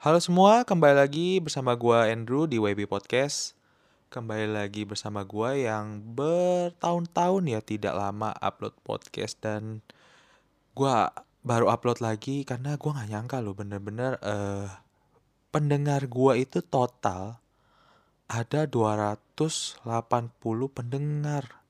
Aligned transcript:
Halo 0.00 0.16
semua, 0.16 0.64
kembali 0.64 0.96
lagi 0.96 1.44
bersama 1.44 1.76
gua 1.76 2.08
Andrew 2.08 2.48
di 2.48 2.56
WB 2.56 2.88
Podcast. 2.88 3.52
Kembali 4.08 4.48
lagi 4.48 4.88
bersama 4.88 5.28
gua 5.28 5.52
yang 5.52 6.00
bertahun-tahun 6.16 7.44
ya 7.44 7.60
tidak 7.60 7.92
lama 7.92 8.32
upload 8.40 8.72
podcast 8.80 9.36
dan 9.44 9.84
gua 10.72 11.12
baru 11.44 11.68
upload 11.68 12.00
lagi 12.00 12.48
karena 12.48 12.80
gua 12.80 12.96
nggak 12.96 13.12
nyangka 13.12 13.44
loh 13.44 13.52
bener-bener 13.52 14.16
eh, 14.24 14.72
pendengar 15.52 16.08
gua 16.08 16.32
itu 16.32 16.64
total 16.64 17.36
ada 18.24 18.64
280 18.64 19.84
pendengar 20.72 21.60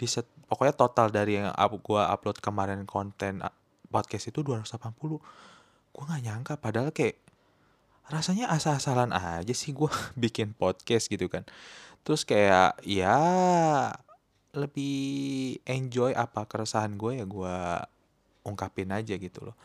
di 0.00 0.08
set, 0.08 0.24
pokoknya 0.48 0.72
total 0.80 1.12
dari 1.12 1.44
yang 1.44 1.52
up, 1.52 1.76
gua 1.84 2.08
upload 2.08 2.40
kemarin 2.40 2.88
konten 2.88 3.44
uh, 3.44 3.52
podcast 3.92 4.32
itu 4.32 4.40
280 4.40 5.20
gua 5.92 6.02
nggak 6.08 6.22
nyangka 6.24 6.56
padahal 6.56 6.88
kayak 6.88 7.20
rasanya 8.10 8.50
asal-asalan 8.50 9.14
aja 9.14 9.54
sih 9.54 9.70
gue 9.70 9.88
bikin 10.22 10.52
podcast 10.58 11.06
gitu 11.06 11.30
kan. 11.30 11.46
Terus 12.02 12.26
kayak 12.26 12.82
ya 12.82 13.18
lebih 14.50 15.62
enjoy 15.62 16.10
apa 16.12 16.42
keresahan 16.50 16.98
gue 16.98 17.22
ya 17.22 17.24
gue 17.24 17.56
ungkapin 18.42 18.90
aja 18.90 19.14
gitu 19.14 19.50
loh. 19.50 19.56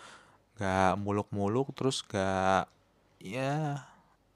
Gak 0.55 0.95
muluk-muluk 1.01 1.73
terus 1.75 2.05
gak 2.05 2.69
ya 3.19 3.81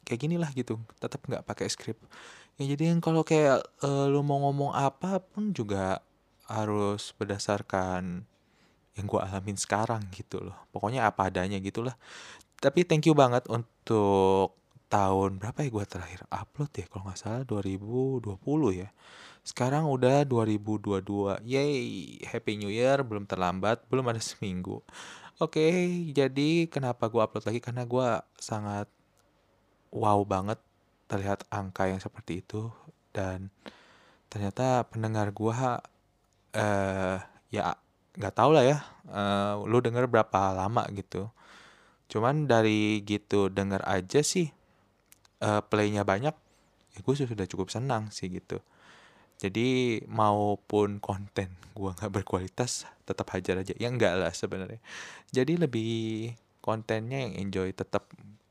kayak 0.03 0.19
gini 0.19 0.35
lah 0.41 0.49
gitu. 0.57 0.81
Tetap 0.97 1.21
nggak 1.29 1.45
pakai 1.45 1.69
skrip. 1.69 2.01
Ya 2.57 2.65
jadi 2.75 2.91
yang 2.91 2.99
kalau 2.99 3.21
kayak 3.23 3.63
uh, 3.85 4.09
lu 4.09 4.25
mau 4.25 4.41
ngomong 4.49 4.75
apa 4.75 5.21
pun 5.21 5.53
juga 5.55 6.01
harus 6.49 7.13
berdasarkan 7.15 8.25
yang 8.97 9.05
gue 9.05 9.21
alamin 9.21 9.55
sekarang 9.55 10.01
gitu 10.11 10.41
loh. 10.43 10.57
Pokoknya 10.73 11.07
apa 11.07 11.29
adanya 11.29 11.61
gitulah 11.61 11.95
tapi 12.59 12.83
thank 12.83 13.07
you 13.07 13.15
banget 13.15 13.47
untuk 13.47 14.59
tahun 14.89 15.37
berapa 15.37 15.63
ya 15.63 15.69
gue 15.69 15.85
terakhir 15.85 16.21
upload 16.33 16.71
ya 16.73 16.85
kalau 16.89 17.03
nggak 17.07 17.19
salah 17.19 17.43
2020 17.47 18.35
ya. 18.83 18.89
Sekarang 19.45 19.87
udah 19.87 20.27
2022 20.27 21.45
yay 21.47 22.19
happy 22.27 22.59
new 22.59 22.71
year. 22.73 22.99
Belum 23.05 23.23
terlambat 23.23 23.85
belum 23.87 24.11
ada 24.11 24.19
seminggu. 24.29 24.83
Oke 25.39 25.71
jadi 26.11 26.67
kenapa 26.67 27.07
gue 27.07 27.21
upload 27.21 27.45
lagi? 27.47 27.59
Karena 27.63 27.87
gue 27.87 28.07
sangat 28.35 28.91
wow 29.95 30.19
banget 30.27 30.59
terlihat 31.07 31.47
angka 31.47 31.87
yang 31.87 32.01
seperti 32.03 32.43
itu. 32.43 32.67
Dan 33.15 33.53
ternyata 34.27 34.83
pendengar 34.89 35.31
gue 35.31 35.53
uh, 35.53 37.17
ya 37.49 37.63
nggak 38.19 38.35
tau 38.35 38.51
lah 38.51 38.65
ya 38.65 38.77
uh, 39.09 39.63
lu 39.65 39.79
denger 39.81 40.05
berapa 40.05 40.53
lama 40.53 40.85
gitu 40.91 41.29
cuman 42.09 42.49
dari 42.49 43.05
gitu 43.05 43.53
denger 43.53 43.85
aja 43.85 44.25
sih 44.25 44.49
uh, 45.45 45.61
playnya 45.61 46.01
banyak 46.01 46.33
ya 46.97 46.99
gue 46.99 47.13
sudah 47.15 47.47
cukup 47.47 47.69
senang 47.69 48.09
sih 48.09 48.27
gitu. 48.27 48.59
Jadi 49.39 50.03
maupun 50.11 50.99
konten 50.99 51.55
gue 51.71 51.89
nggak 51.95 52.11
berkualitas 52.11 52.83
tetap 53.07 53.31
hajar 53.31 53.63
aja. 53.63 53.71
Ya 53.79 53.87
enggak 53.87 54.19
lah 54.19 54.33
sebenarnya. 54.35 54.83
Jadi 55.31 55.55
lebih 55.55 56.33
kontennya 56.59 57.23
yang 57.23 57.47
enjoy 57.47 57.71
tetap 57.71 58.09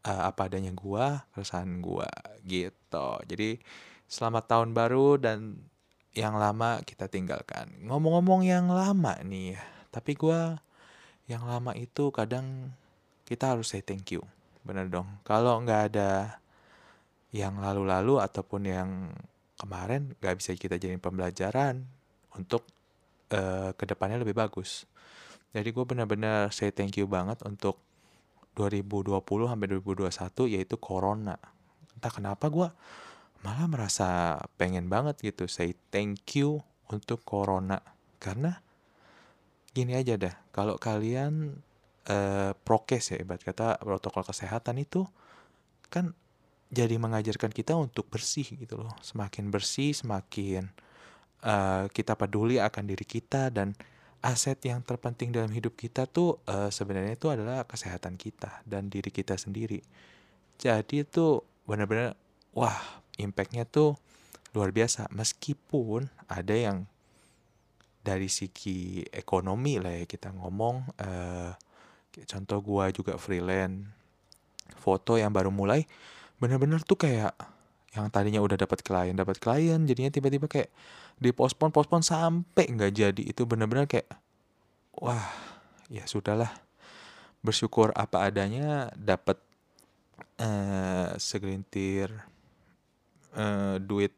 uh, 0.08 0.22
apa 0.32 0.48
adanya 0.48 0.72
gue 0.72 1.06
keresahan 1.36 1.84
gue 1.84 2.08
gitu. 2.48 3.08
Jadi 3.28 3.60
selamat 4.08 4.44
tahun 4.48 4.70
baru 4.72 5.20
dan 5.20 5.60
yang 6.16 6.40
lama 6.40 6.80
kita 6.88 7.10
tinggalkan. 7.12 7.68
Ngomong-ngomong 7.84 8.48
yang 8.48 8.72
lama 8.72 9.12
nih 9.20 9.60
tapi 9.92 10.16
gue 10.16 10.40
yang 11.28 11.44
lama 11.44 11.76
itu 11.76 12.08
kadang 12.14 12.72
kita 13.28 13.52
harus 13.52 13.68
say 13.68 13.84
thank 13.84 14.08
you. 14.08 14.24
Bener 14.64 14.88
dong. 14.88 15.20
Kalau 15.20 15.60
nggak 15.60 15.92
ada 15.92 16.40
yang 17.36 17.60
lalu-lalu 17.60 18.24
ataupun 18.24 18.64
yang 18.64 19.12
kemarin 19.60 20.16
nggak 20.16 20.40
bisa 20.40 20.56
kita 20.56 20.80
jadi 20.80 20.96
pembelajaran 20.96 21.84
untuk 22.32 22.64
uh, 23.36 23.76
ke 23.76 23.84
depannya 23.84 24.24
lebih 24.24 24.32
bagus. 24.32 24.88
Jadi 25.52 25.68
gue 25.68 25.84
benar-benar 25.84 26.48
say 26.56 26.72
thank 26.72 26.96
you 26.96 27.04
banget 27.04 27.36
untuk 27.44 27.76
2020 28.56 29.20
sampai 29.20 29.66
2021 29.76 30.54
yaitu 30.56 30.76
corona. 30.80 31.36
Entah 31.92 32.12
kenapa 32.12 32.48
gue 32.48 32.68
malah 33.44 33.66
merasa 33.70 34.40
pengen 34.56 34.90
banget 34.90 35.20
gitu 35.22 35.46
say 35.46 35.76
thank 35.94 36.24
you 36.34 36.58
untuk 36.90 37.22
corona 37.22 37.78
karena 38.18 38.58
gini 39.70 39.94
aja 39.94 40.18
dah 40.18 40.34
kalau 40.50 40.74
kalian 40.74 41.62
eh, 42.08 42.52
prokes 42.56 43.14
ya 43.14 43.16
ibarat 43.20 43.44
kata 43.44 43.78
protokol 43.84 44.24
kesehatan 44.24 44.80
itu 44.80 45.04
kan 45.92 46.12
jadi 46.68 47.00
mengajarkan 47.00 47.52
kita 47.52 47.76
untuk 47.76 48.12
bersih 48.12 48.44
gitu 48.44 48.76
loh. 48.76 48.92
Semakin 49.00 49.48
bersih 49.48 49.96
semakin 49.96 50.68
uh, 51.40 51.88
kita 51.88 52.12
peduli 52.12 52.60
akan 52.60 52.84
diri 52.84 53.08
kita 53.08 53.48
dan 53.48 53.72
aset 54.20 54.60
yang 54.66 54.84
terpenting 54.84 55.32
dalam 55.32 55.48
hidup 55.48 55.78
kita 55.78 56.04
tuh 56.04 56.42
uh, 56.44 56.68
sebenarnya 56.68 57.16
itu 57.16 57.32
adalah 57.32 57.64
kesehatan 57.64 58.20
kita 58.20 58.60
dan 58.68 58.92
diri 58.92 59.08
kita 59.08 59.40
sendiri. 59.40 59.80
Jadi 60.60 61.08
itu 61.08 61.40
benar-benar 61.64 62.18
wah 62.52 63.00
impactnya 63.16 63.64
tuh 63.64 63.96
luar 64.52 64.74
biasa. 64.74 65.08
Meskipun 65.14 66.10
ada 66.28 66.52
yang 66.52 66.84
dari 68.04 68.28
segi 68.28 69.04
ekonomi 69.08 69.80
lah 69.80 69.92
ya 69.92 70.04
kita 70.08 70.32
ngomong 70.36 70.76
uh, 71.00 71.52
contoh 72.26 72.58
gua 72.64 72.90
juga 72.90 73.14
freelance. 73.20 73.86
Foto 74.78 75.16
yang 75.16 75.32
baru 75.34 75.52
mulai 75.52 75.84
bener-bener 76.38 76.78
tuh 76.86 76.94
kayak 76.94 77.34
yang 77.96 78.06
tadinya 78.14 78.38
udah 78.38 78.54
dapat 78.54 78.84
klien 78.84 79.16
dapat 79.16 79.42
klien 79.42 79.80
jadinya 79.88 80.12
tiba-tiba 80.12 80.46
kayak 80.46 80.70
dipospon 81.18 81.74
pospon 81.74 82.00
sampai 82.00 82.70
nggak 82.70 82.92
jadi. 82.94 83.22
Itu 83.22 83.44
bener-bener 83.44 83.90
kayak 83.90 84.08
wah 84.96 85.28
ya 85.90 86.06
sudahlah. 86.06 86.50
Bersyukur 87.42 87.94
apa 87.94 88.26
adanya 88.26 88.90
dapat 88.98 89.38
uh, 90.42 91.14
segelintir 91.18 92.10
uh, 93.34 93.78
duit 93.78 94.14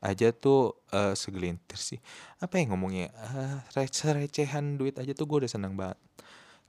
aja 0.00 0.32
tuh 0.32 0.80
uh, 0.96 1.12
segelintir 1.12 1.76
sih. 1.76 2.00
Apa 2.40 2.58
yang 2.58 2.72
ngomongnya? 2.74 3.12
Uh, 3.12 3.60
receh-recehan 3.76 4.80
duit 4.80 4.96
aja 4.96 5.12
tuh 5.12 5.28
gue 5.28 5.44
udah 5.44 5.50
seneng 5.50 5.76
banget. 5.76 5.98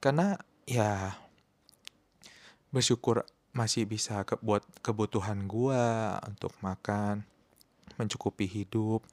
Karena 0.03 0.35
ya 0.65 1.15
bersyukur 2.71 3.27
masih 3.51 3.83
bisa 3.83 4.23
ke, 4.23 4.39
buat 4.39 4.63
kebutuhan 4.79 5.43
gua 5.43 6.17
untuk 6.23 6.55
makan, 6.63 7.27
mencukupi 7.99 8.47
hidup 8.47 9.03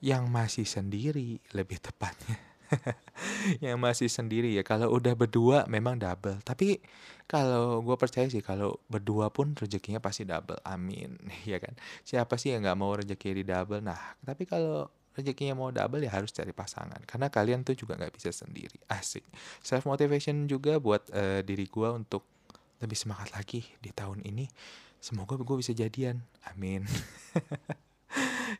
yang 0.00 0.28
masih 0.32 0.64
sendiri 0.64 1.38
lebih 1.52 1.80
tepatnya. 1.80 2.40
yang 3.64 3.76
masih 3.76 4.08
sendiri 4.08 4.56
ya. 4.56 4.64
Kalau 4.64 4.92
udah 4.92 5.14
berdua 5.14 5.68
memang 5.68 6.00
double. 6.00 6.40
Tapi 6.42 6.80
kalau 7.28 7.80
gue 7.80 7.96
percaya 7.96 8.26
sih 8.28 8.44
kalau 8.44 8.80
berdua 8.88 9.30
pun 9.30 9.52
rezekinya 9.56 10.00
pasti 10.00 10.24
double. 10.26 10.58
Amin. 10.64 11.20
Ya 11.48 11.60
kan? 11.60 11.76
Siapa 12.02 12.40
sih 12.40 12.56
yang 12.56 12.64
nggak 12.64 12.78
mau 12.78 12.92
rezeki 12.96 13.42
di 13.42 13.44
double? 13.46 13.84
Nah 13.84 14.16
tapi 14.24 14.48
kalau 14.48 14.88
rezekinya 15.14 15.54
mau 15.54 15.70
double 15.70 16.02
ya 16.02 16.12
harus 16.12 16.34
cari 16.34 16.50
pasangan. 16.50 17.00
Karena 17.06 17.30
kalian 17.30 17.62
tuh 17.62 17.78
juga 17.78 17.94
nggak 17.98 18.14
bisa 18.14 18.34
sendiri. 18.34 18.78
Asik. 18.90 19.24
Self 19.62 19.86
motivation 19.86 20.50
juga 20.50 20.76
buat 20.82 21.06
uh, 21.14 21.40
diri 21.40 21.66
gue 21.70 21.88
untuk 21.90 22.26
lebih 22.82 22.98
semangat 22.98 23.32
lagi 23.32 23.64
di 23.80 23.90
tahun 23.94 24.26
ini. 24.26 24.50
Semoga 24.98 25.38
gue 25.38 25.56
bisa 25.58 25.72
jadian. 25.72 26.22
Amin. 26.50 26.84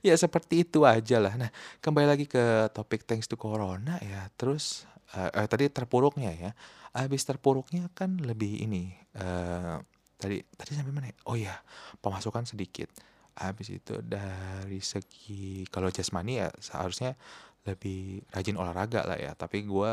Ya 0.03 0.19
seperti 0.19 0.67
itu 0.67 0.83
aja 0.83 1.23
lah. 1.23 1.39
Nah 1.39 1.55
kembali 1.79 2.11
lagi 2.11 2.27
ke 2.27 2.67
topik 2.75 3.07
thanks 3.07 3.31
to 3.31 3.39
corona 3.39 4.03
ya. 4.03 4.27
Terus 4.35 4.83
uh, 5.15 5.31
uh, 5.31 5.47
tadi 5.47 5.71
terpuruknya 5.71 6.35
ya. 6.35 6.51
Habis 6.91 7.23
terpuruknya 7.23 7.87
kan 7.95 8.19
lebih 8.19 8.59
ini 8.67 8.91
uh, 9.15 9.79
tadi 10.19 10.41
tadi 10.57 10.71
sampai 10.73 10.93
mana 10.95 11.11
ya? 11.11 11.17
oh 11.27 11.37
ya 11.37 11.55
pemasukan 12.01 12.47
sedikit 12.49 12.89
habis 13.35 13.71
itu 13.71 13.99
dari 14.03 14.79
segi 14.81 15.67
kalau 15.71 15.91
jasmani 15.91 16.43
ya 16.43 16.49
seharusnya 16.59 17.19
lebih 17.65 18.23
rajin 18.31 18.57
olahraga 18.61 19.03
lah 19.05 19.19
ya. 19.19 19.33
Tapi 19.35 19.65
gue 19.65 19.93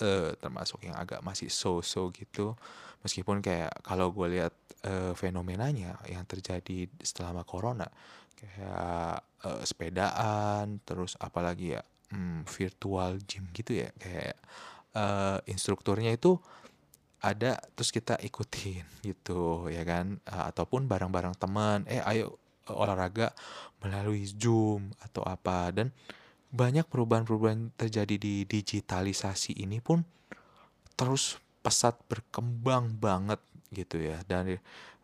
uh, 0.00 0.30
termasuk 0.40 0.82
yang 0.86 0.96
agak 0.96 1.20
masih 1.20 1.52
so-so 1.52 2.08
gitu 2.14 2.56
meskipun 3.02 3.42
kayak 3.42 3.74
kalau 3.82 4.14
gue 4.14 4.38
lihat 4.38 4.54
uh, 4.86 5.12
fenomenanya 5.12 5.98
yang 6.06 6.24
terjadi 6.24 6.86
setelah 7.02 7.42
corona 7.42 7.86
kayak 8.38 9.22
uh, 9.46 9.62
sepedaan 9.62 10.80
terus 10.86 11.18
apalagi 11.18 11.78
ya 11.78 11.82
hmm, 12.14 12.46
virtual 12.46 13.18
gym 13.26 13.50
gitu 13.54 13.82
ya 13.82 13.90
kayak 13.98 14.38
uh, 14.96 15.38
instrukturnya 15.46 16.14
itu 16.14 16.38
ada 17.22 17.54
terus 17.78 17.94
kita 17.94 18.18
ikutin 18.18 18.82
gitu 19.08 19.70
ya 19.70 19.86
kan? 19.86 20.18
Uh, 20.26 20.50
ataupun 20.50 20.90
barang-barang 20.90 21.38
teman 21.38 21.86
eh 21.86 22.02
ayo 22.02 22.41
olahraga 22.70 23.34
melalui 23.82 24.28
Zoom 24.28 24.94
atau 25.02 25.26
apa. 25.26 25.74
Dan 25.74 25.90
banyak 26.52 26.84
perubahan-perubahan 26.86 27.72
terjadi 27.74 28.20
di 28.20 28.44
digitalisasi 28.44 29.56
ini 29.58 29.80
pun 29.80 30.04
terus 30.94 31.40
pesat 31.64 31.96
berkembang 32.06 32.94
banget 33.00 33.40
gitu 33.72 33.98
ya. 33.98 34.20
Dari 34.22 34.54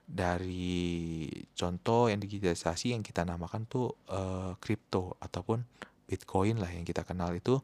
dari 0.08 1.28
contoh 1.52 2.08
yang 2.08 2.20
digitalisasi 2.20 2.96
yang 2.96 3.04
kita 3.04 3.28
namakan 3.28 3.68
tuh 3.68 3.92
uh, 4.08 4.56
kripto 4.56 5.16
ataupun 5.20 5.60
bitcoin 6.08 6.56
lah 6.56 6.72
yang 6.72 6.84
kita 6.84 7.04
kenal 7.04 7.36
itu 7.36 7.60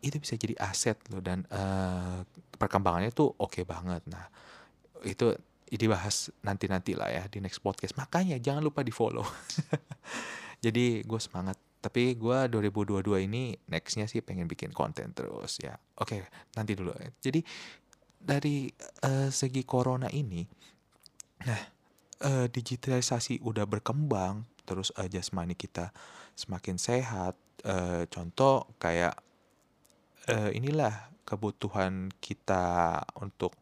itu 0.00 0.16
bisa 0.16 0.34
jadi 0.38 0.54
aset 0.60 0.98
loh. 1.10 1.22
Dan 1.22 1.46
uh, 1.50 2.22
perkembangannya 2.58 3.10
tuh 3.14 3.32
oke 3.38 3.62
okay 3.62 3.64
banget. 3.66 4.02
Nah 4.10 4.26
itu 5.06 5.32
dibahas 5.78 6.34
nanti-nanti 6.42 6.98
lah 6.98 7.10
ya 7.10 7.22
di 7.30 7.38
next 7.38 7.62
podcast. 7.62 7.94
Makanya 7.94 8.40
jangan 8.42 8.64
lupa 8.64 8.82
di 8.82 8.90
follow. 8.90 9.22
Jadi 10.64 11.06
gue 11.06 11.20
semangat. 11.22 11.58
Tapi 11.80 12.12
gue 12.12 12.38
2022 12.52 13.24
ini 13.24 13.56
nextnya 13.72 14.04
sih 14.04 14.20
pengen 14.20 14.44
bikin 14.44 14.74
konten 14.74 15.16
terus 15.16 15.62
ya. 15.62 15.78
Oke 15.96 16.28
nanti 16.52 16.76
dulu. 16.76 16.92
Jadi 17.22 17.40
dari 18.20 18.68
uh, 19.08 19.32
segi 19.32 19.64
corona 19.64 20.12
ini, 20.12 20.44
nah 21.48 21.62
uh, 22.28 22.46
digitalisasi 22.52 23.40
udah 23.40 23.64
berkembang, 23.64 24.44
terus 24.68 24.92
uh, 25.00 25.08
jasmani 25.08 25.56
kita 25.56 25.88
semakin 26.36 26.76
sehat. 26.76 27.32
Uh, 27.64 28.04
contoh 28.12 28.68
kayak 28.76 29.16
uh, 30.28 30.52
inilah 30.52 31.08
kebutuhan 31.24 32.12
kita 32.20 33.00
untuk 33.20 33.56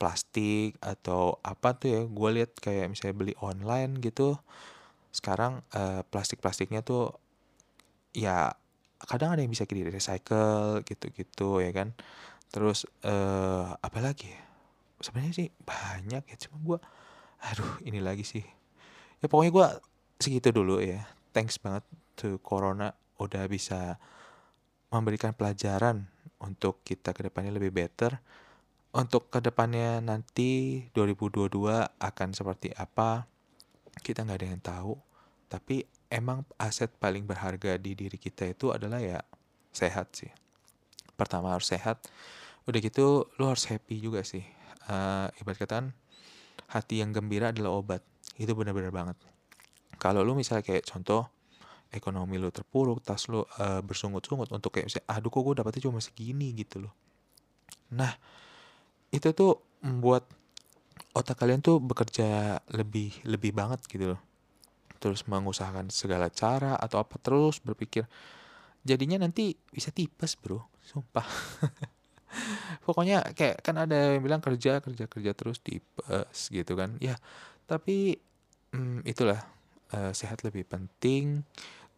plastik 0.00 0.80
atau 0.80 1.36
apa 1.44 1.76
tuh 1.76 1.88
ya 1.92 2.00
gue 2.08 2.30
lihat 2.40 2.56
kayak 2.56 2.88
misalnya 2.88 3.14
beli 3.20 3.34
online 3.44 4.00
gitu 4.00 4.40
sekarang 5.12 5.60
uh, 5.76 6.00
plastik-plastiknya 6.08 6.80
tuh 6.80 7.12
ya 8.16 8.56
kadang 9.04 9.36
ada 9.36 9.44
yang 9.44 9.52
bisa 9.52 9.68
di 9.68 9.84
recycle 9.84 10.80
gitu-gitu 10.88 11.60
ya 11.60 11.70
kan? 11.76 11.92
Terus 12.48 12.88
uh, 13.04 13.76
apa 13.76 14.00
lagi 14.00 14.32
ya? 14.32 14.40
sebenarnya 15.00 15.32
sih 15.32 15.48
banyak 15.64 16.28
ya 16.28 16.36
cuma 16.44 16.56
gue 16.60 16.78
aduh 17.40 17.72
ini 17.84 18.00
lagi 18.00 18.24
sih. 18.24 18.44
Ya 19.20 19.26
pokoknya 19.28 19.52
gue 19.52 19.66
segitu 20.20 20.52
dulu 20.52 20.80
ya. 20.80 21.04
Thanks 21.32 21.60
banget 21.60 21.84
to 22.16 22.36
corona 22.40 22.92
udah 23.20 23.44
bisa 23.48 23.96
memberikan 24.92 25.32
pelajaran 25.32 26.08
untuk 26.40 26.84
kita 26.84 27.12
ke 27.16 27.28
depannya 27.28 27.56
lebih 27.56 27.72
better 27.72 28.20
untuk 28.90 29.30
ke 29.30 29.38
depannya 29.38 30.02
nanti 30.02 30.82
2022 30.94 31.46
akan 31.98 32.28
seperti 32.34 32.74
apa, 32.74 33.30
kita 34.02 34.26
nggak 34.26 34.38
ada 34.42 34.48
yang 34.50 34.62
tahu. 34.62 34.94
Tapi 35.50 35.86
emang 36.10 36.42
aset 36.58 36.90
paling 36.98 37.26
berharga 37.26 37.78
di 37.78 37.94
diri 37.94 38.18
kita 38.18 38.50
itu 38.50 38.74
adalah 38.74 38.98
ya 38.98 39.22
sehat 39.70 40.14
sih. 40.18 40.30
Pertama 41.14 41.54
harus 41.54 41.70
sehat, 41.70 42.02
udah 42.66 42.78
gitu 42.82 43.30
lu 43.38 43.46
harus 43.46 43.66
happy 43.70 44.02
juga 44.02 44.26
sih. 44.26 44.42
Uh, 44.90 45.30
ibarat 45.38 45.58
kata 45.62 45.78
hati 46.70 47.02
yang 47.02 47.14
gembira 47.14 47.54
adalah 47.54 47.78
obat. 47.78 48.02
Itu 48.34 48.54
benar-benar 48.58 48.90
banget. 48.90 49.16
Kalau 50.00 50.24
lu 50.24 50.34
misalnya 50.34 50.64
kayak 50.64 50.86
contoh 50.88 51.28
ekonomi 51.90 52.38
lu 52.38 52.48
terpuruk, 52.54 53.02
tas 53.02 53.26
lu 53.26 53.42
uh, 53.42 53.82
bersungut-sungut 53.82 54.50
untuk 54.54 54.70
kayak 54.74 54.86
misalnya, 54.90 55.06
aduh 55.10 55.28
kok 55.28 55.42
gue 55.42 55.54
dapetnya 55.58 55.82
cuma 55.90 55.98
segini 55.98 56.54
gitu 56.54 56.86
loh. 56.86 56.94
Nah, 57.90 58.14
itu 59.10 59.34
tuh 59.34 59.58
membuat 59.82 60.26
otak 61.10 61.42
kalian 61.42 61.58
tuh 61.58 61.82
bekerja 61.82 62.62
lebih 62.70 63.18
lebih 63.26 63.50
banget 63.50 63.82
gitu 63.90 64.14
loh. 64.14 64.20
Terus 65.00 65.26
mengusahakan 65.26 65.90
segala 65.90 66.30
cara 66.30 66.78
atau 66.78 67.02
apa 67.02 67.18
terus 67.18 67.58
berpikir. 67.58 68.06
Jadinya 68.86 69.20
nanti 69.20 69.56
bisa 69.72 69.90
tipes 69.90 70.38
bro. 70.38 70.62
Sumpah. 70.80 71.26
Pokoknya 72.86 73.26
kayak 73.34 73.66
kan 73.66 73.74
ada 73.74 74.14
yang 74.14 74.22
bilang 74.22 74.38
kerja 74.38 74.78
kerja 74.78 75.10
kerja 75.10 75.32
terus 75.34 75.58
tipes 75.58 76.52
gitu 76.52 76.78
kan. 76.78 76.94
Ya 77.02 77.18
tapi 77.66 78.18
hmm, 78.70 79.02
itulah 79.02 79.40
uh, 79.96 80.12
sehat 80.14 80.46
lebih 80.46 80.68
penting. 80.68 81.42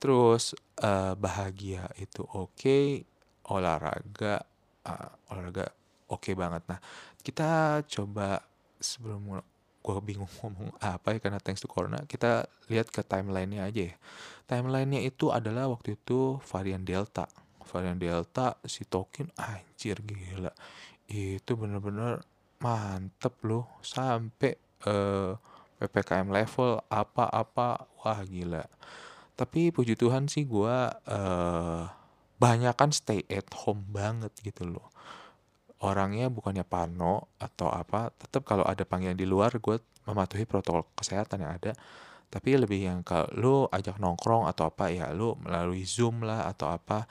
Terus 0.01 0.57
uh, 0.81 1.15
bahagia 1.15 1.87
itu 2.01 2.25
oke. 2.25 2.57
Okay, 2.57 3.05
olahraga 3.51 4.47
uh, 4.87 5.11
olahraga 5.35 5.82
oke 6.13 6.29
okay 6.29 6.35
banget. 6.37 6.61
Nah, 6.69 6.79
kita 7.25 7.81
coba 7.89 8.45
sebelum 8.77 9.41
gue 9.83 9.97
bingung 10.05 10.29
ngomong 10.45 10.77
apa 10.79 11.17
ya 11.17 11.19
karena 11.19 11.41
thanks 11.41 11.65
to 11.65 11.69
corona, 11.71 12.05
kita 12.05 12.45
lihat 12.69 12.93
ke 12.93 13.01
timelinenya 13.01 13.65
aja 13.65 13.83
ya. 13.89 13.95
Timelinenya 14.45 15.01
itu 15.01 15.33
adalah 15.33 15.73
waktu 15.73 15.97
itu 15.97 16.37
varian 16.45 16.85
Delta. 16.85 17.25
Varian 17.73 17.97
Delta, 17.97 18.61
si 18.69 18.85
token 18.85 19.33
anjir 19.41 19.97
gila. 20.05 20.53
Itu 21.09 21.57
bener-bener 21.57 22.21
mantep 22.61 23.41
loh. 23.49 23.81
Sampai 23.81 24.61
uh, 24.85 25.33
eh, 25.81 25.89
PPKM 25.89 26.29
level 26.29 26.85
apa-apa. 26.93 27.89
Wah 28.05 28.21
gila. 28.29 28.61
Tapi 29.33 29.73
puji 29.73 29.97
Tuhan 29.97 30.29
sih 30.29 30.45
gue 30.45 30.77
uh, 30.93 31.85
banyak 32.37 32.75
kan 32.77 32.91
stay 32.93 33.25
at 33.31 33.49
home 33.55 33.89
banget 33.89 34.35
gitu 34.43 34.67
loh 34.67 34.93
orangnya 35.83 36.31
bukannya 36.31 36.63
pano 36.63 37.35
atau 37.43 37.69
apa 37.69 38.15
tetap 38.15 38.47
kalau 38.47 38.63
ada 38.63 38.87
panggilan 38.87 39.19
di 39.19 39.27
luar 39.27 39.59
gue 39.59 39.83
mematuhi 40.07 40.47
protokol 40.47 40.87
kesehatan 40.95 41.43
yang 41.43 41.53
ada. 41.59 41.73
Tapi 42.33 42.57
lebih 42.57 42.81
yang 42.81 43.05
kalau 43.05 43.29
lu 43.37 43.55
ajak 43.69 44.01
nongkrong 44.01 44.49
atau 44.49 44.73
apa 44.73 44.89
ya 44.89 45.13
lu 45.13 45.37
melalui 45.45 45.85
zoom 45.85 46.25
lah 46.25 46.49
atau 46.49 46.73
apa 46.73 47.05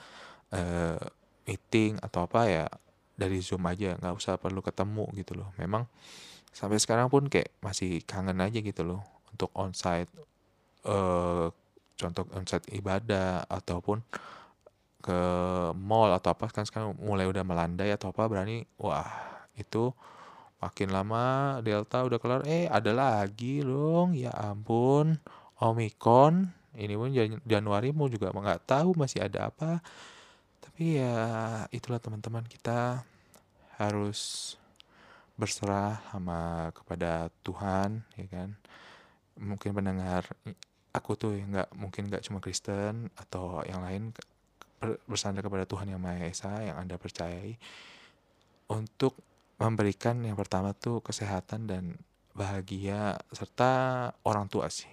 uh, 0.50 0.98
meeting 1.46 1.94
atau 2.02 2.26
apa 2.26 2.40
ya 2.50 2.66
dari 3.14 3.38
zoom 3.38 3.62
aja 3.70 3.94
nggak 4.02 4.14
usah 4.18 4.34
perlu 4.40 4.64
ketemu 4.64 5.06
gitu 5.14 5.38
loh. 5.38 5.54
Memang 5.62 5.86
sampai 6.50 6.82
sekarang 6.82 7.06
pun 7.06 7.30
kayak 7.30 7.54
masih 7.62 8.02
kangen 8.02 8.42
aja 8.42 8.58
gitu 8.58 8.82
loh 8.82 9.00
untuk 9.30 9.48
onsite 9.54 10.10
uh, 10.84 11.48
contoh 11.96 12.26
onsite 12.34 12.66
ibadah 12.74 13.46
ataupun 13.46 14.02
ke 15.02 15.20
mall 15.74 16.14
atau 16.14 16.30
apa 16.32 16.46
kan 16.48 16.62
sekarang 16.62 16.94
mulai 17.02 17.26
udah 17.26 17.42
melandai 17.42 17.90
atau 17.90 18.14
apa 18.14 18.30
berani 18.30 18.62
wah 18.78 19.10
itu 19.58 19.90
makin 20.62 20.94
lama 20.94 21.58
delta 21.60 22.06
udah 22.06 22.18
kelar 22.22 22.42
eh 22.46 22.70
ada 22.70 22.94
lagi 22.94 23.60
dong 23.66 24.14
ya 24.14 24.30
ampun 24.30 25.18
omikron 25.58 26.54
ini 26.72 26.96
pun 26.96 27.12
Januari 27.44 27.92
mau 27.92 28.08
juga 28.08 28.32
nggak 28.32 28.64
tahu 28.64 28.96
masih 28.96 29.20
ada 29.20 29.52
apa. 29.52 29.84
Tapi 30.64 30.96
ya 30.96 31.16
itulah 31.68 32.00
teman-teman 32.00 32.48
kita 32.48 33.04
harus 33.76 34.54
berserah 35.36 36.00
sama 36.08 36.72
kepada 36.72 37.28
Tuhan 37.44 38.00
ya 38.16 38.26
kan. 38.32 38.48
Mungkin 39.36 39.76
pendengar 39.76 40.24
aku 40.96 41.16
tuh 41.16 41.36
nggak 41.36 41.76
mungkin 41.76 42.08
nggak 42.08 42.24
cuma 42.24 42.40
Kristen 42.40 43.12
atau 43.20 43.60
yang 43.68 43.84
lain 43.84 44.16
bersandar 45.06 45.46
kepada 45.46 45.64
Tuhan 45.64 45.90
Yang 45.90 46.02
Maha 46.02 46.18
Esa 46.26 46.52
yang 46.62 46.76
Anda 46.78 46.98
percayai 46.98 47.54
untuk 48.72 49.18
memberikan 49.62 50.18
yang 50.26 50.34
pertama 50.34 50.74
tuh 50.74 50.98
kesehatan 51.04 51.70
dan 51.70 51.84
bahagia 52.34 53.20
serta 53.30 54.10
orang 54.26 54.48
tua 54.48 54.66
sih. 54.72 54.90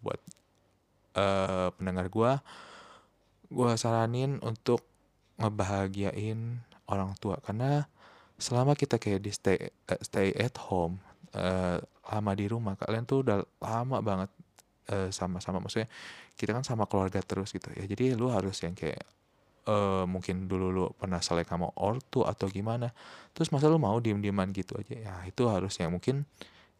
Buat 0.00 0.20
uh, 1.14 1.68
pendengar 1.76 2.08
gue 2.08 2.32
gue 3.50 3.70
saranin 3.78 4.38
untuk 4.42 4.82
ngebahagiain 5.38 6.62
orang 6.90 7.14
tua. 7.20 7.38
Karena 7.44 7.84
selama 8.40 8.74
kita 8.74 8.96
kayak 8.96 9.20
di 9.20 9.30
stay 9.30 9.58
uh, 9.90 10.00
stay 10.00 10.32
at 10.34 10.56
home 10.58 10.98
uh, 11.36 11.78
lama 12.10 12.32
di 12.34 12.50
rumah 12.50 12.74
kalian 12.74 13.06
tuh 13.06 13.22
udah 13.22 13.38
lama 13.62 13.98
banget 14.02 14.30
sama-sama. 15.14 15.62
Uh, 15.62 15.70
maksudnya 15.70 15.86
kita 16.34 16.50
kan 16.50 16.66
sama 16.66 16.90
keluarga 16.90 17.22
terus 17.22 17.54
gitu 17.54 17.70
ya. 17.70 17.86
Jadi 17.86 18.18
lu 18.18 18.26
harus 18.26 18.58
yang 18.66 18.74
kayak 18.74 19.06
uh, 19.68 20.04
mungkin 20.08 20.48
dulu 20.48 20.66
lu 20.72 20.84
pernah 20.96 21.20
selek 21.20 21.48
sama 21.50 21.68
ortu 21.76 22.24
atau 22.24 22.46
gimana 22.48 22.92
terus 23.34 23.52
masa 23.52 23.68
lu 23.68 23.76
mau 23.80 23.98
diem-dieman 23.98 24.54
gitu 24.54 24.78
aja? 24.78 24.94
Ya 24.96 25.14
itu 25.26 25.48
harus 25.48 25.74
yang 25.76 25.96
mungkin 25.96 26.24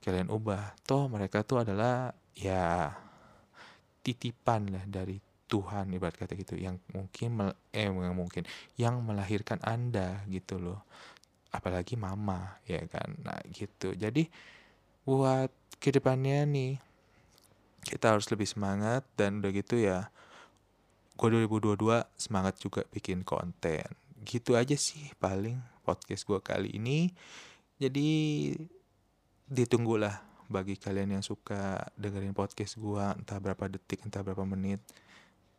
kalian 0.01 0.33
ubah. 0.33 0.77
Toh 0.89 1.09
mereka 1.13 1.45
tuh 1.45 1.65
adalah 1.65 2.15
ya 2.33 2.93
titipan 4.01 4.73
lah 4.73 4.85
dari 4.89 5.21
Tuhan 5.51 5.91
ibarat 5.91 6.15
kata 6.15 6.39
gitu 6.39 6.55
yang 6.55 6.79
mungkin 6.95 7.51
eh 7.75 7.91
yang 7.91 8.15
mungkin 8.15 8.47
yang 8.79 9.03
melahirkan 9.03 9.59
anda 9.67 10.23
gitu 10.31 10.63
loh. 10.63 10.87
Apalagi 11.51 11.99
mama 11.99 12.63
ya 12.65 12.81
kan? 12.87 13.19
Nah 13.27 13.43
gitu. 13.51 13.93
Jadi 13.99 14.31
buat 15.03 15.51
ke 15.83 15.91
depannya 15.91 16.47
nih 16.47 16.79
kita 17.83 18.15
harus 18.15 18.29
lebih 18.31 18.47
semangat 18.47 19.03
dan 19.17 19.41
udah 19.41 19.51
gitu 19.51 19.81
ya 19.81 20.13
gue 21.21 21.45
2022 21.45 21.77
semangat 22.17 22.57
juga 22.57 22.81
bikin 22.89 23.29
konten. 23.29 23.85
Gitu 24.25 24.57
aja 24.57 24.73
sih 24.73 25.13
paling 25.21 25.61
podcast 25.85 26.25
gue 26.25 26.41
kali 26.41 26.81
ini. 26.81 27.13
Jadi 27.77 28.09
ditunggulah 29.45 30.17
bagi 30.49 30.81
kalian 30.81 31.21
yang 31.21 31.25
suka 31.25 31.93
dengerin 32.01 32.33
podcast 32.33 32.81
gue 32.81 33.05
entah 33.21 33.37
berapa 33.37 33.69
detik 33.69 34.01
entah 34.09 34.25
berapa 34.25 34.49
menit 34.49 34.81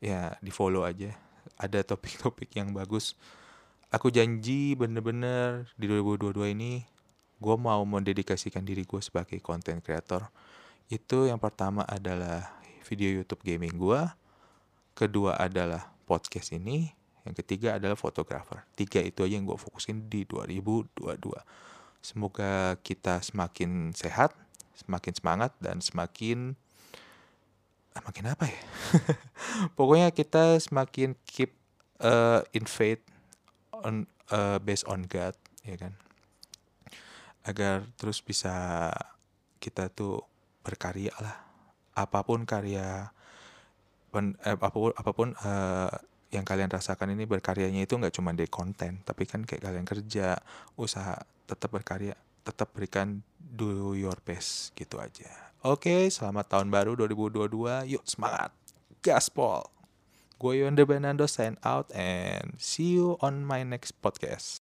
ya 0.01 0.33
di 0.41 0.49
follow 0.49 0.81
aja. 0.81 1.13
Ada 1.61 1.85
topik-topik 1.85 2.57
yang 2.57 2.73
bagus. 2.73 3.13
Aku 3.93 4.09
janji 4.09 4.73
bener-bener 4.73 5.69
di 5.77 5.85
2022 5.85 6.57
ini 6.57 6.81
gue 7.37 7.55
mau 7.61 7.85
mendedikasikan 7.85 8.65
diri 8.65 8.81
gue 8.81 9.01
sebagai 9.03 9.37
content 9.45 9.77
creator. 9.77 10.25
Itu 10.89 11.29
yang 11.29 11.37
pertama 11.37 11.85
adalah 11.85 12.49
video 12.81 13.13
YouTube 13.21 13.45
gaming 13.45 13.77
gue 13.77 14.20
kedua 14.93 15.39
adalah 15.39 15.91
podcast 16.05 16.51
ini 16.55 16.91
yang 17.21 17.37
ketiga 17.37 17.77
adalah 17.77 17.93
fotografer. 17.93 18.65
Tiga 18.73 18.97
itu 18.97 19.21
aja 19.21 19.37
yang 19.37 19.45
gue 19.45 19.57
fokusin 19.57 20.09
di 20.09 20.25
2022 20.25 21.05
semoga 22.01 22.75
kita 22.81 23.21
semakin 23.21 23.93
sehat 23.93 24.33
semakin 24.73 25.13
semangat 25.13 25.53
dan 25.61 25.77
semakin 25.77 26.57
ah, 27.93 28.01
makin 28.01 28.33
apa 28.33 28.49
ya? 28.49 28.61
Pokoknya 29.77 30.09
kita 30.09 30.57
semakin 30.57 31.13
keep 31.29 31.53
uh, 32.01 32.41
in 32.57 32.65
faith 32.65 33.05
on 33.85 34.09
uh, 34.33 34.57
based 34.57 34.89
on 34.89 35.05
God 35.05 35.37
ya 35.61 35.77
kan? 35.77 35.93
Agar 37.45 37.85
terus 38.01 38.25
bisa 38.25 38.89
kita 39.61 39.93
tuh 39.93 40.25
berkarya 40.65 41.13
lah. 41.21 41.37
Apa 41.93 42.25
pun 42.25 42.49
karya 42.49 43.13
pen, 44.11 44.35
eh, 44.43 44.59
apa 44.59 44.69
pun 44.69 44.91
apa 44.91 45.11
pun 45.15 45.33
uh, 45.33 45.91
yang 46.31 46.43
kalian 46.43 46.71
rasakan 46.71 47.15
ini 47.15 47.27
berkaryanya 47.27 47.83
itu 47.83 47.95
nggak 47.95 48.15
cuma 48.15 48.31
di 48.35 48.47
konten 48.47 49.03
tapi 49.03 49.27
kan 49.27 49.43
kayak 49.43 49.63
kalian 49.63 49.87
kerja 49.87 50.39
usaha 50.79 51.15
tetap 51.47 51.71
berkarya 51.71 52.15
tetap 52.43 52.71
berikan 52.75 53.23
do 53.39 53.95
your 53.95 54.17
best 54.23 54.75
gitu 54.75 54.99
aja. 54.99 55.31
Oke 55.63 56.11
selamat 56.11 56.57
tahun 56.57 56.67
baru 56.73 56.95
2022 56.99 57.95
yuk 57.95 58.03
semangat. 58.03 58.51
Gaspol 58.99 59.81
gue 60.41 60.65
Yonde 60.65 60.81
Bernardo 60.89 61.29
sign 61.29 61.53
out 61.61 61.85
and 61.93 62.57
see 62.57 62.97
you 62.97 63.13
on 63.21 63.45
my 63.45 63.61
next 63.61 63.93
podcast 64.01 64.57